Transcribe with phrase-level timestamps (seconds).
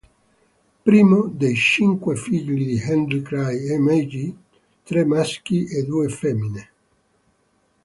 [0.85, 4.35] Primo dei cinque figli di Henry Cray e Maggie,
[4.81, 6.69] tre maschi e due femmine.